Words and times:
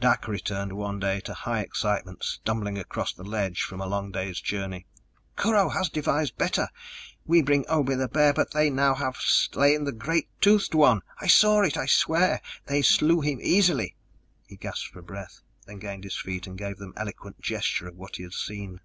Dak 0.00 0.26
returned 0.26 0.72
one 0.72 0.98
day 0.98 1.22
in 1.24 1.32
high 1.32 1.60
excitement, 1.60 2.24
stumbling 2.24 2.76
across 2.76 3.12
the 3.12 3.22
ledge 3.22 3.62
from 3.62 3.80
a 3.80 3.86
long 3.86 4.10
day's 4.10 4.40
journey. 4.40 4.84
"Kurho 5.36 5.68
has 5.68 5.88
devised 5.88 6.36
better! 6.36 6.70
We 7.24 7.40
bring 7.40 7.64
Obe 7.68 7.96
the 7.96 8.08
Bear, 8.08 8.32
but 8.32 8.50
they 8.50 8.64
have 8.64 8.74
now 8.74 9.12
slain 9.20 9.84
the 9.84 9.92
great 9.92 10.28
toothed 10.40 10.74
one. 10.74 11.02
I 11.20 11.28
saw 11.28 11.62
it, 11.62 11.76
I 11.76 11.86
swear! 11.86 12.40
They 12.66 12.82
slew 12.82 13.20
him 13.20 13.38
easily!" 13.40 13.94
He 14.48 14.56
gasped 14.56 14.88
for 14.88 15.02
breath, 15.02 15.42
then 15.66 15.78
gained 15.78 16.02
his 16.02 16.16
feet 16.18 16.48
and 16.48 16.58
gave 16.58 16.78
them 16.78 16.92
eloquent 16.96 17.40
gesture 17.40 17.86
of 17.86 17.94
what 17.94 18.16
he 18.16 18.24
had 18.24 18.34
seen. 18.34 18.80